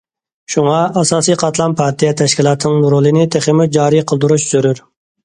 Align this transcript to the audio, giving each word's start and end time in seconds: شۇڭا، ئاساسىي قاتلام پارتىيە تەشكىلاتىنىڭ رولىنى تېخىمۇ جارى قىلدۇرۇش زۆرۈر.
شۇڭا، 0.51 0.77
ئاساسىي 1.01 1.35
قاتلام 1.43 1.75
پارتىيە 1.81 2.13
تەشكىلاتىنىڭ 2.21 2.87
رولىنى 2.95 3.27
تېخىمۇ 3.37 3.69
جارى 3.77 4.03
قىلدۇرۇش 4.13 4.49
زۆرۈر. 4.55 4.83